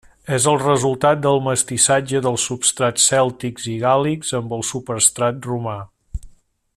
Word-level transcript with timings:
És 0.35 0.45
el 0.51 0.55
resultat 0.61 1.19
del 1.25 1.41
mestissatge 1.47 2.21
dels 2.27 2.47
substrats 2.51 3.05
cèltics 3.13 3.69
i 3.75 3.77
gàl·lics 3.87 4.35
amb 4.39 4.59
el 4.61 4.65
superstrat 4.73 5.49
romà. 5.53 5.77